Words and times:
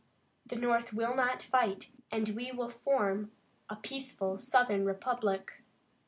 The 0.47 0.55
North 0.55 0.93
will 0.93 1.13
not 1.13 1.43
fight, 1.43 1.91
and 2.11 2.29
we 2.29 2.51
will 2.51 2.69
form 2.71 3.31
a 3.69 3.75
peaceful 3.75 4.39
Southern 4.39 4.83
republic." 4.83 5.61